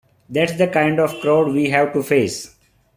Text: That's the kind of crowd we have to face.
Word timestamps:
That's 0.27 0.53
the 0.53 0.67
kind 0.67 0.99
of 0.99 1.19
crowd 1.21 1.49
we 1.51 1.69
have 1.69 1.93
to 1.93 2.01
face. 2.01 2.55